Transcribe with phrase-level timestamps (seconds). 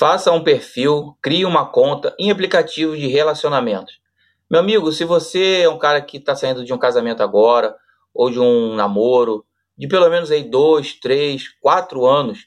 [0.00, 4.00] Faça um perfil, crie uma conta em aplicativo de relacionamentos.
[4.50, 7.76] Meu amigo, se você é um cara que está saindo de um casamento agora,
[8.14, 9.44] ou de um namoro,
[9.76, 12.46] de pelo menos aí dois, três, quatro anos,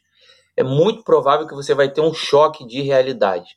[0.58, 3.55] é muito provável que você vai ter um choque de realidade.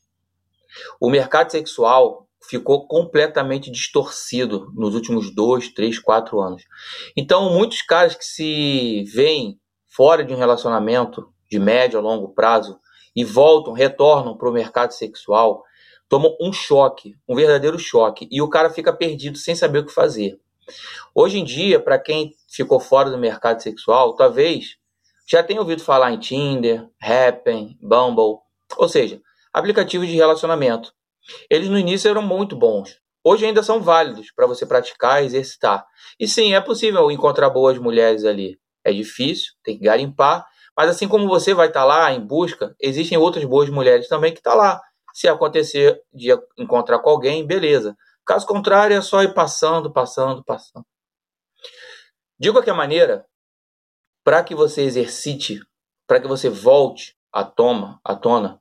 [1.01, 6.65] O mercado sexual ficou completamente distorcido nos últimos dois, três, quatro anos.
[7.17, 12.79] Então, muitos caras que se veem fora de um relacionamento de médio a longo prazo
[13.17, 15.65] e voltam, retornam para o mercado sexual,
[16.09, 19.93] tomam um choque, um verdadeiro choque, e o cara fica perdido sem saber o que
[19.93, 20.39] fazer.
[21.15, 24.77] Hoje em dia, para quem ficou fora do mercado sexual, talvez
[25.27, 28.41] já tenha ouvido falar em Tinder, Happn, Bumble,
[28.77, 29.21] ou seja,
[29.53, 30.93] aplicativos de relacionamento.
[31.51, 33.01] Eles no início eram muito bons.
[33.25, 35.85] Hoje ainda são válidos para você praticar e exercitar.
[36.21, 38.57] E sim, é possível encontrar boas mulheres ali.
[38.85, 40.47] É difícil, tem que garimpar,
[40.77, 44.33] mas assim como você vai estar tá lá em busca, existem outras boas mulheres também
[44.33, 44.83] que estão tá lá.
[45.15, 47.97] Se acontecer de encontrar com alguém, beleza.
[48.27, 50.85] Caso contrário, é só ir passando, passando, passando.
[52.39, 53.25] De qualquer maneira,
[54.23, 55.61] para que você exercite,
[56.07, 58.61] para que você volte à toma, à tona,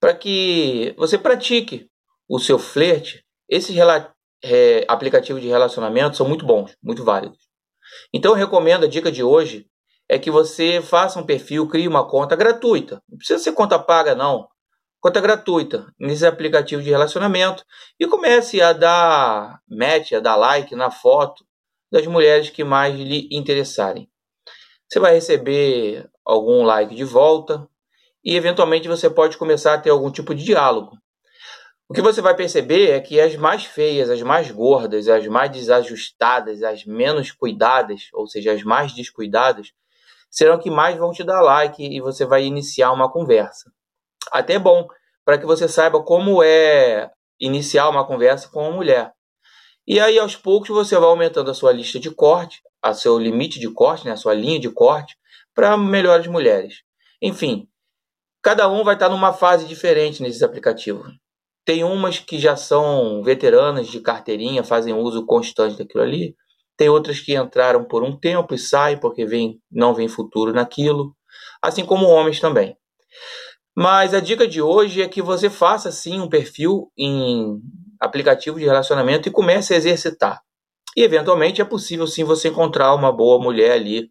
[0.00, 1.88] para que você pratique
[2.28, 3.76] o seu flerte, esses
[4.42, 7.38] é, aplicativos de relacionamento são muito bons, muito válidos.
[8.12, 9.68] Então eu recomendo a dica de hoje
[10.08, 13.02] é que você faça um perfil, crie uma conta gratuita.
[13.08, 14.48] Não precisa ser conta paga, não.
[15.00, 17.64] Conta gratuita nesse aplicativo de relacionamento
[17.98, 21.44] e comece a dar match, a dar like na foto
[21.92, 24.08] das mulheres que mais lhe interessarem.
[24.88, 27.68] Você vai receber algum like de volta
[28.24, 30.96] e eventualmente você pode começar a ter algum tipo de diálogo.
[31.86, 35.50] O que você vai perceber é que as mais feias, as mais gordas, as mais
[35.50, 39.70] desajustadas, as menos cuidadas, ou seja, as mais descuidadas,
[40.34, 43.70] serão que mais vão te dar like e você vai iniciar uma conversa.
[44.32, 44.88] Até bom,
[45.24, 47.08] para que você saiba como é
[47.40, 49.12] iniciar uma conversa com uma mulher.
[49.86, 53.60] E aí, aos poucos, você vai aumentando a sua lista de corte, a seu limite
[53.60, 55.16] de corte, né, a sua linha de corte,
[55.54, 56.82] para melhores mulheres.
[57.22, 57.68] Enfim,
[58.42, 61.12] cada um vai estar numa fase diferente nesses aplicativos.
[61.64, 66.34] Tem umas que já são veteranas de carteirinha, fazem uso constante daquilo ali.
[66.76, 71.14] Tem outras que entraram por um tempo e saem porque vem, não vem futuro naquilo,
[71.62, 72.76] assim como homens também.
[73.76, 77.60] Mas a dica de hoje é que você faça sim um perfil em
[78.00, 80.40] aplicativo de relacionamento e comece a exercitar.
[80.96, 84.10] E eventualmente é possível sim você encontrar uma boa mulher ali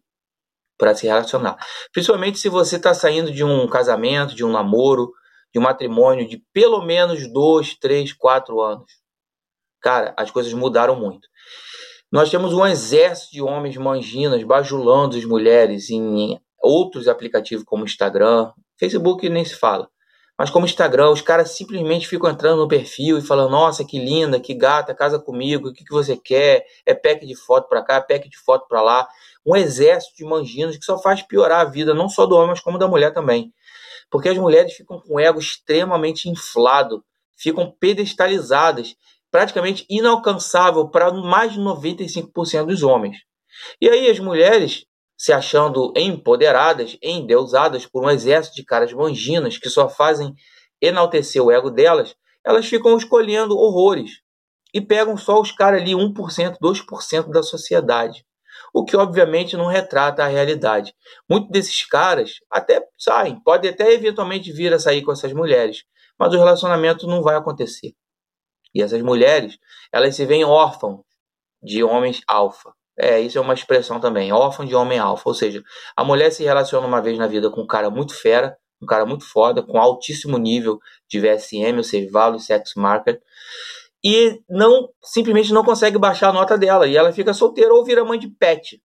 [0.76, 1.56] para se relacionar.
[1.92, 5.12] Principalmente se você está saindo de um casamento, de um namoro,
[5.52, 8.90] de um matrimônio de pelo menos dois, três, quatro anos.
[9.80, 11.28] Cara, as coisas mudaram muito.
[12.14, 18.52] Nós temos um exército de homens manginas bajulando as mulheres em outros aplicativos como Instagram,
[18.78, 19.88] Facebook nem se fala.
[20.38, 24.38] Mas como Instagram, os caras simplesmente ficam entrando no perfil e falando: Nossa, que linda,
[24.38, 26.64] que gata, casa comigo, o que, que você quer?
[26.86, 29.08] É pack de foto para cá, é pack de foto para lá.
[29.44, 32.60] Um exército de manginos que só faz piorar a vida, não só do homem, mas
[32.60, 33.52] como da mulher também.
[34.08, 37.04] Porque as mulheres ficam com o ego extremamente inflado,
[37.34, 38.94] ficam pedestalizadas
[39.34, 43.16] praticamente inalcançável para mais de 95% dos homens.
[43.80, 44.86] E aí as mulheres,
[45.18, 50.32] se achando empoderadas, endeusadas por um exército de caras manginas que só fazem
[50.80, 52.14] enaltecer o ego delas,
[52.46, 54.20] elas ficam escolhendo horrores
[54.72, 58.24] e pegam só os caras ali 1%, 2% da sociedade.
[58.72, 60.94] O que obviamente não retrata a realidade.
[61.28, 65.82] Muitos desses caras até saem, pode até eventualmente vir a sair com essas mulheres,
[66.16, 67.96] mas o relacionamento não vai acontecer.
[68.74, 69.58] E essas mulheres,
[69.92, 71.00] elas se veem órfãos
[71.62, 72.72] de homens alfa.
[72.96, 75.28] É, isso é uma expressão também, órfão de homem alfa.
[75.28, 75.62] Ou seja,
[75.96, 79.04] a mulher se relaciona uma vez na vida com um cara muito fera, um cara
[79.06, 83.20] muito foda, com altíssimo nível de VSM, ou seja, Value Sex Market,
[84.04, 86.86] e não simplesmente não consegue baixar a nota dela.
[86.86, 88.80] E ela fica solteira ou vira mãe de pet.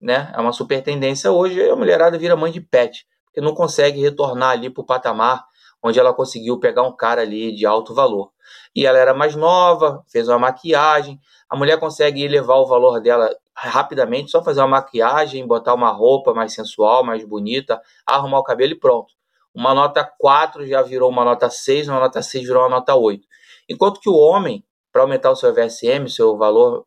[0.00, 0.30] Né?
[0.34, 4.50] É uma super tendência hoje, a mulherada vira mãe de pet, porque não consegue retornar
[4.50, 5.44] ali para o patamar
[5.82, 8.30] onde ela conseguiu pegar um cara ali de alto valor
[8.74, 11.20] e ela era mais nova, fez uma maquiagem.
[11.48, 16.32] A mulher consegue elevar o valor dela rapidamente, só fazer uma maquiagem, botar uma roupa
[16.32, 19.14] mais sensual, mais bonita, arrumar o cabelo e pronto.
[19.54, 23.26] Uma nota 4 já virou uma nota 6, uma nota 6 virou uma nota 8.
[23.68, 26.86] Enquanto que o homem, para aumentar o seu VSM, seu valor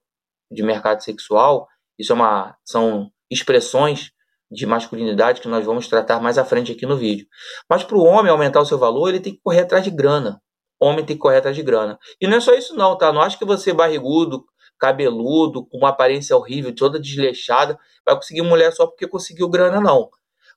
[0.50, 1.68] de mercado sexual,
[2.00, 4.12] isso é uma, são expressões
[4.52, 7.26] de masculinidade que nós vamos tratar mais à frente aqui no vídeo.
[7.70, 10.42] Mas para o homem aumentar o seu valor, ele tem que correr atrás de grana
[10.82, 11.98] homem tem que correr atrás de grana.
[12.20, 13.14] E não é só isso não, tá?
[13.14, 14.44] Não acho que você barrigudo,
[14.80, 20.10] cabeludo, com uma aparência horrível, toda desleixada, vai conseguir mulher só porque conseguiu grana, não.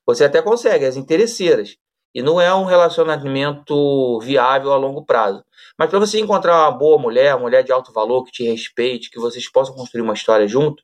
[0.07, 1.77] Você até consegue, as interesseiras.
[2.15, 5.45] E não é um relacionamento viável a longo prazo.
[5.79, 9.11] Mas para você encontrar uma boa mulher, uma mulher de alto valor, que te respeite,
[9.11, 10.83] que vocês possam construir uma história junto,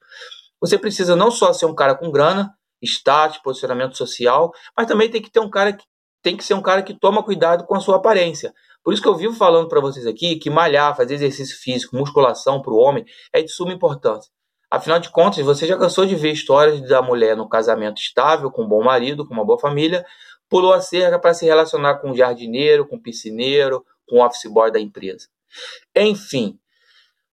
[0.60, 5.20] você precisa não só ser um cara com grana, status, posicionamento social, mas também tem
[5.22, 5.84] que ter um cara que
[6.22, 8.52] tem que ser um cara que toma cuidado com a sua aparência.
[8.82, 12.60] Por isso que eu vivo falando para vocês aqui que malhar, fazer exercício físico, musculação
[12.62, 14.30] para o homem é de suma importância.
[14.70, 18.62] Afinal de contas, você já cansou de ver histórias da mulher no casamento estável, com
[18.62, 20.04] um bom marido, com uma boa família,
[20.48, 24.50] pulou a cerca para se relacionar com um jardineiro, com um piscineiro, com o office
[24.50, 25.26] boy da empresa.
[25.94, 26.58] Enfim,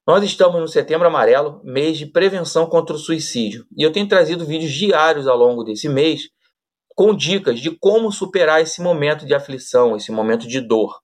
[0.08, 4.46] nós estamos no Setembro Amarelo, mês de prevenção contra o suicídio, e eu tenho trazido
[4.46, 6.30] vídeos diários ao longo desse mês
[6.96, 10.98] com dicas de como superar esse momento de aflição, esse momento de dor.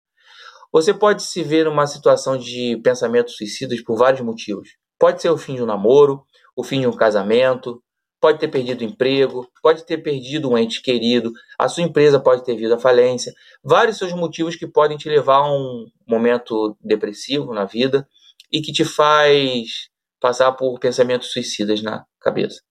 [0.71, 4.69] Você pode se ver numa situação de pensamentos suicidas por vários motivos.
[4.99, 6.23] Pode ser o fim de um namoro,
[6.55, 7.81] o fim de um casamento,
[8.21, 12.45] pode ter perdido o emprego, pode ter perdido um ente querido, a sua empresa pode
[12.45, 13.33] ter vindo à falência.
[13.63, 18.07] Vários seus motivos que podem te levar a um momento depressivo na vida
[18.51, 19.89] e que te faz
[20.19, 22.61] passar por pensamentos suicidas na cabeça.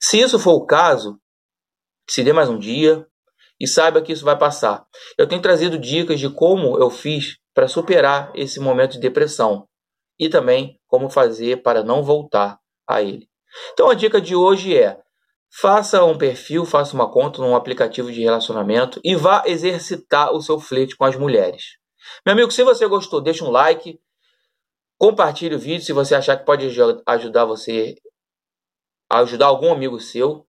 [0.00, 1.18] Se isso for o caso,
[2.08, 3.06] se dê mais um dia
[3.60, 4.86] e saiba que isso vai passar.
[5.16, 9.66] Eu tenho trazido dicas de como eu fiz para superar esse momento de depressão
[10.18, 13.28] e também como fazer para não voltar a ele.
[13.72, 14.98] Então a dica de hoje é:
[15.50, 20.58] faça um perfil, faça uma conta num aplicativo de relacionamento e vá exercitar o seu
[20.58, 21.78] flerte com as mulheres.
[22.24, 23.98] Meu amigo, se você gostou, deixa um like,
[24.98, 26.66] compartilhe o vídeo se você achar que pode
[27.06, 27.94] ajudar você
[29.10, 30.44] ajudar algum amigo seu.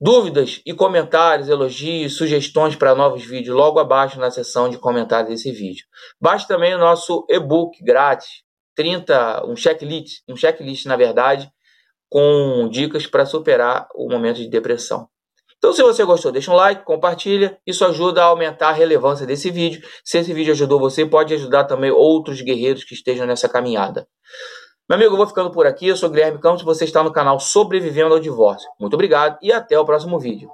[0.00, 5.50] Dúvidas e comentários, elogios, sugestões para novos vídeos logo abaixo na seção de comentários desse
[5.52, 5.86] vídeo.
[6.20, 8.42] Baixe também o nosso e-book grátis
[8.74, 11.50] 30, um checklist, um checklist na verdade,
[12.08, 15.08] com dicas para superar o momento de depressão.
[15.64, 17.58] Então, se você gostou, deixa um like, compartilha.
[17.66, 19.80] Isso ajuda a aumentar a relevância desse vídeo.
[20.04, 24.06] Se esse vídeo ajudou você, pode ajudar também outros guerreiros que estejam nessa caminhada.
[24.86, 25.88] Meu amigo, eu vou ficando por aqui.
[25.88, 28.68] Eu sou Guilherme Campos você está no canal Sobrevivendo ao Divórcio.
[28.78, 30.50] Muito obrigado e até o próximo vídeo.